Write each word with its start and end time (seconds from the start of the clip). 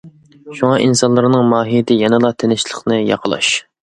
شۇڭا، 0.59 0.77
ئىنسانلارنىڭ 0.85 1.51
ماھىيىتى 1.51 1.97
يەنىلا 1.99 2.33
تىنچلىقنى 2.43 2.97
ياقىلاش. 3.13 3.53